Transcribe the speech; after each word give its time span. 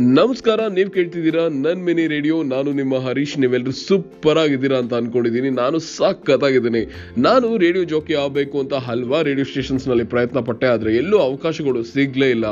ನಮಸ್ಕಾರ, 0.00 0.60
ನೀವು 0.68 0.90
ಕೇಳ್ತಿದ್ದೀರಾ 0.90 1.48
ನನ್ 1.48 1.84
ಮಿನಿ 1.84 2.06
ರೇಡಿಯೋ. 2.06 2.42
ನಾನು 2.42 2.72
ನಿಮ್ಮ 2.72 2.94
ಹರೀಶ್ 2.96 3.38
ನೀವೆಲ್ಲರೂ 3.38 3.72
ಸೂಪರ್ 3.72 4.38
ಆಗಿದ್ದೀರಾ 4.38 4.78
ಅಂತ 4.78 4.94
ಅನ್ಕೊಂಡಿದ್ದೀನಿ. 4.94 5.50
ನಾನು 5.50 5.78
ಸಾಕತ್ತಾಗಿದ್ದೀನಿ. 5.78 7.12
ನಾನು 7.18 7.56
ರೇಡಿಯೋ 7.56 7.84
ಜೋಕಿ 7.84 8.14
ಆಗಬೇಕು 8.14 8.60
ಅಂತ 8.60 8.74
ಹಲ್ವಾ 8.74 9.22
ರೇಡಿಯೋ 9.22 9.44
ಸ್ಟೇಷನ್ಸ್ನಲ್ಲಿ 9.44 10.04
ಪ್ರಯತ್ನ 10.04 10.40
ಪಟ್ಟೆ, 10.40 10.66
ಆದ್ರೆ 10.66 10.96
ಎಲ್ಲೂ 10.96 11.18
ಅವಕಾಶಗಳು 11.18 11.84
ಸಿಗ್ಲೇ 11.84 12.30
ಇಲ್ಲ. 12.30 12.44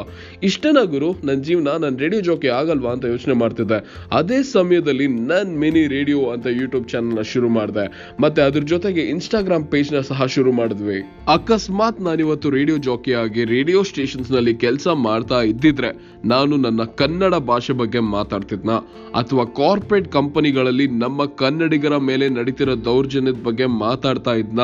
ಇಷ್ಟನ 0.43 0.77
ಗುರು? 0.85 1.13
ನನ್ನ 1.25 1.43
ಜೀವನ, 1.43 1.69
ನಾನು 1.69 1.99
ರೇಡಿಯೋ 1.99 2.21
ಜೋಕಿ 2.21 2.49
ಆಗಲ್ವಾ 2.49 2.93
ಅಂತ 2.93 3.05
ಯೋಚನೆ 3.05 3.35
ಮಾಡ್ತಿದ್ದೆ. 3.35 4.09
ಅದೇ 4.13 4.43
ಸಮಯದಲ್ಲಿ 4.43 5.07
ನನ್ 5.07 5.59
ಮಿನಿ 5.59 5.87
ರೇಡಿಯೋ 5.87 6.25
ಅಂತ 6.25 6.47
ಯೂಟ್ಯೂಬ್ 6.47 6.89
ಚಾನಲ್ನ 6.89 7.21
ಶುರು 7.21 7.49
ಮಾಡಿದೆ. 7.49 8.17
ಮತ್ತೆ 8.21 8.43
ಅದ್ರ 8.43 8.61
ಜೊತೆಗೆ 8.61 9.01
ಇನ್ಸ್ಟಾಗ್ರಾಮ್ 9.01 9.67
ಪೇಜ್ನ 9.67 10.01
ಸಹ 10.01 10.25
ಶುರು 10.25 10.53
ಮಾಡಿದ್ವಿ. 10.53 10.99
ಅಕಸ್ಮಾತ್ 11.29 12.01
ನಾನಿವತ್ತು 12.01 12.51
ರೇಡಿಯೋ 12.51 12.79
ಜಾಕಿ 12.79 13.13
ಆಗಿ 13.13 13.45
ರೇಡಿಯೋ 13.45 13.83
ಸ್ಟೇಷನ್ಸ್ನಲ್ಲಿ 13.83 14.55
ಕೆಲಸ 14.55 14.89
ಮಾಡ್ತಾ 14.89 15.43
ಇದ್ದಿದ್ರೆ, 15.43 15.93
ನಾನು 16.25 16.57
ನನ್ನ 16.57 16.83
ಕನ್ನಡ 16.85 17.33
ಭಾಷೆ 17.39 17.73
ಬಗ್ಗೆ 17.73 18.01
ಮಾತಾಡ್ತಿದ್ನ. 18.01 18.71
ಅಥವಾ 19.15 19.45
ಕಾರ್ಪೊರೇಟ್ 19.45 20.13
ಕಂಪನಿಗಳಲ್ಲಿ 20.13 20.87
ನಮ್ಮ 20.87 21.25
ಕನ್ನಡಿಗರ 21.25 21.97
ಮೇಲೆ 21.97 22.29
ನಡೀತಿರೋ 22.29 22.75
ದೌರ್ಜನ್ಯದ 22.75 23.35
ಬಗ್ಗೆ 23.45 23.67
ಮಾತಾಡ್ತಾ 23.67 24.35
ಇದ್ನ. 24.35 24.61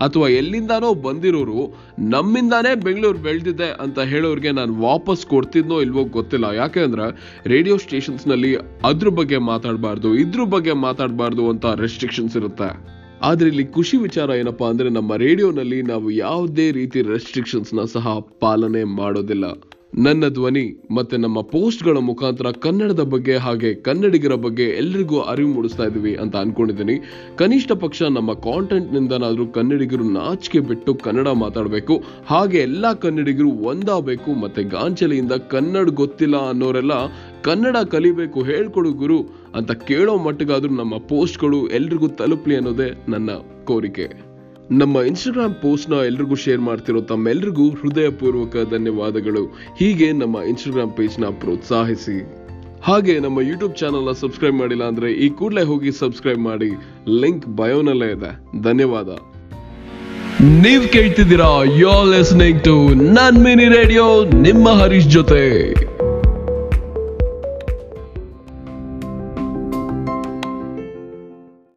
ಅಥವಾ 0.00 0.28
ಎಲ್ಲಿಂದಾನೋ 0.28 0.94
ಬಂದಿರೋರು, 0.94 1.78
ನಮ್ಮಿಂದಾನೇ 1.98 2.74
ಬೆಂಗಳೂರು 2.74 3.18
ಬೆಳೆದಿದೆ 3.18 3.76
ಅಂತ 3.80 3.98
ಹೇಳೋರಿಗೆ 3.98 4.50
ನಾನು 4.50 4.82
ವಾಪಸ್ 4.82 5.26
ಕೊಡ್ತಿದ್ನೋ 5.26 5.80
ಇಲ್ವೋ 5.80 6.04
ಗೊತ್ತಿಲ್ಲ. 6.04 6.44
ಯಾಕೆ 6.44 6.80
ಅಂದ್ರೆ 6.80 7.38
ರೇಡಿಯೋ 7.46 7.76
ಸ್ಟೇಷನ್ಸ್ನಲ್ಲಿ 7.76 8.56
ಅದ್ರ 8.84 9.08
ಬಗ್ಗೆ 9.08 9.38
ಮಾತಾಡಬಾರ್ದು, 9.38 10.14
ಇದ್ರ 10.14 10.40
ಬಗ್ಗೆ 10.44 10.72
ಮಾತಾಡಬಾರ್ದು 10.72 11.48
ಅಂತ 11.48 11.66
ರೆಸ್ಟ್ರಿಕ್ಷನ್ಸ್ 11.66 12.36
ಇರುತ್ತೆ. 12.36 13.02
ಆದ್ರೆ 13.22 13.48
ಇಲ್ಲಿ 13.48 13.64
ಖುಷಿ 13.64 13.96
ವಿಚಾರ 13.96 14.30
ಏನಪ್ಪಾ 14.30 14.68
ಅಂದ್ರೆ 14.68 14.88
ನಮ್ಮ 14.88 15.16
ರೇಡಿಯೋನಲ್ಲಿ 15.16 15.82
ನಾವು 15.82 16.10
ಯಾವುದೇ 16.10 16.70
ರೀತಿ 16.70 17.02
ರೆಸ್ಟ್ರಿಕ್ಷನ್ಸ್ನ 17.02 17.78
ಸಹ 17.92 18.18
ಪಾಲನೆ 18.40 18.84
ಮಾಡೋದಿಲ್ಲ. 18.84 19.44
ನನ್ನ 19.98 20.28
ಧ್ವನಿ 20.28 20.86
ಮತ್ತೆ 20.90 21.16
ನಮ್ಮ 21.16 21.40
ಪೋಸ್ಟ್ಗಳ 21.40 21.98
ಮುಖಾಂತರ 21.98 22.50
ಕನ್ನಡದ 22.50 23.00
ಬಗ್ಗೆ 23.00 23.36
ಹಾಗೆ 23.36 23.74
ಕನ್ನಡಿಗರ 23.74 24.34
ಬಗ್ಗೆ 24.34 24.64
ಎಲ್ಲರಿಗೂ 24.64 25.20
ಅರಿವು 25.20 25.52
ಮೂಡಿಸ್ತಾ 25.52 25.84
ಇದ್ದೀವಿ 25.84 26.14
ಅಂತ 26.14 26.36
ಅನ್ಕೊಂಡಿದ್ದೀನಿ. 26.36 26.98
ಕನಿಷ್ಠ 27.36 27.72
ಪಕ್ಷ 27.72 28.02
ನಮ್ಮ 28.02 28.32
ಕಾಂಟೆಂಟ್ 28.32 28.92
ನಿಂದನಾದ್ರೂ 28.92 29.46
ಕನ್ನಡಿಗರು 29.46 30.04
ನಾಚಿಕೆ 30.04 30.60
ಬಿಟ್ಟು 30.60 30.94
ಕನ್ನಡ 30.94 31.28
ಮಾತಾಡಬೇಕು. 31.28 32.02
ಹಾಗೆ 32.26 32.58
ಎಲ್ಲಾ 32.58 32.92
ಕನ್ನಡಿಗರು 32.92 33.48
ಒಂದಾಗಬೇಕು 33.48 34.32
ಮತ್ತೆ 34.32 34.62
ಗಾಂಚಲಿಯಿಂದ 34.62 35.32
ಕನ್ನಡ 35.32 35.88
ಗೊತ್ತಿಲ್ಲ 35.88 36.48
ಅನ್ನೋರೆಲ್ಲ 36.48 36.92
ಕನ್ನಡ 37.42 37.76
ಕಲಿಬೇಕು 37.76 38.42
ಹೇಳ್ಕೊಡು 38.42 38.92
ಗುರು 38.92 39.20
ಅಂತ 39.54 39.72
ಕೇಳೋ 39.72 40.18
ಮಟ್ಟಿಗಾದ್ರೂ 40.18 40.74
ನಮ್ಮ 40.74 40.98
ಪೋಸ್ಟ್ಗಳು 40.98 41.68
ಎಲ್ರಿಗೂ 41.68 42.08
ತಲುಪಲಿ 42.08 42.56
ಅನ್ನೋದೇ 42.56 43.04
ನನ್ನ 43.08 43.30
ಕೋರಿಕೆ. 43.64 44.31
ನಮ್ಮ 44.80 44.96
ಇನ್ಸ್ಟಾಗ್ರಾಮ್ 45.08 45.54
ಪೋಸ್ಟ್ನ 45.62 45.94
ಎಲ್ರಿಗೂ 46.08 46.36
ಶೇರ್ 46.42 46.60
ಮಾಡ್ತಿರೋ 46.66 47.00
ತಮ್ಮೆಲ್ರಿಗೂ 47.00 47.64
ಹೃದಯಪೂರ್ವಕ 47.70 48.56
ಧನ್ಯವಾದಗಳು. 48.70 49.42
ಹೀಗೆ 49.80 50.08
ನಮ್ಮ 50.12 50.36
ಇನ್ಸ್ಟಾಗ್ರಾಮ್ 50.50 50.92
ಪೇಜ್ನ 50.98 51.24
ಪ್ರೋತ್ಸಾಹಿಸಿ. 51.42 52.16
ಹಾಗೆ 52.82 53.14
ನಮ್ಮ 53.20 53.40
ಯೂಟ್ಯೂಬ್ 53.40 53.74
ಚಾನಲ್ನ 53.80 54.12
ಸಬ್ಸ್ಕ್ರೈಬ್ 54.20 54.56
ಮಾಡಿಲ್ಲ 54.56 54.84
ಅಂದ್ರೆ 54.84 55.08
ಈ 55.24 55.28
ಕೂಡಲೇ 55.28 55.62
ಹೋಗಿ 55.62 55.92
ಸಬ್ಸ್ಕ್ರೈಬ್ 55.92 56.42
ಮಾಡಿ. 56.50 56.70
ಲಿಂಕ್ 57.22 57.46
ಬಯೋನಲ್ಲೇ 57.60 58.10
ಇದೆ. 58.16 58.32
ಧನ್ಯವಾದ. 58.62 59.08
ನೀವ್ 60.64 60.84
ಕೇಳ್ತಿದ್ದೀರಾ 60.96 61.50
ಯೋ 61.82 61.96
ಲಿಸ್ನಿಂಗ್ 62.14 62.64
ಟು 62.64 62.76
ನನ್ 63.18 63.40
ಮಿನಿ 63.44 63.68
ರೇಡಿಯೋ 63.78 64.06
ನಿಮ್ಮ 64.46 64.68
ಹರೀಶ್ 64.82 65.10
ಜೊತೆ. 65.18 65.42